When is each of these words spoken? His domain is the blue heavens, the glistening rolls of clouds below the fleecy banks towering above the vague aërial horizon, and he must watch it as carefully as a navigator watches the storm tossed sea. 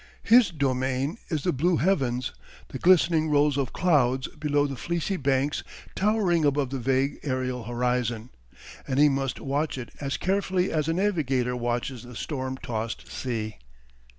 His 0.23 0.49
domain 0.49 1.19
is 1.29 1.43
the 1.43 1.53
blue 1.53 1.77
heavens, 1.77 2.33
the 2.69 2.79
glistening 2.79 3.29
rolls 3.29 3.55
of 3.55 3.71
clouds 3.71 4.27
below 4.29 4.65
the 4.65 4.75
fleecy 4.75 5.15
banks 5.15 5.63
towering 5.93 6.43
above 6.43 6.71
the 6.71 6.79
vague 6.79 7.21
aërial 7.21 7.67
horizon, 7.67 8.31
and 8.87 8.97
he 8.97 9.09
must 9.09 9.39
watch 9.39 9.77
it 9.77 9.91
as 10.01 10.17
carefully 10.17 10.71
as 10.71 10.87
a 10.87 10.93
navigator 10.93 11.55
watches 11.55 12.01
the 12.01 12.15
storm 12.15 12.57
tossed 12.57 13.09
sea. 13.11 13.57